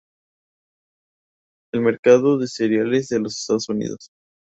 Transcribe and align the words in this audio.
El 1.73 1.81
mercado 1.81 2.39
de 2.39 2.47
cereales 2.47 3.07
de 3.09 3.19
los 3.19 3.37
estados 3.37 3.69
unidos. 3.69 4.09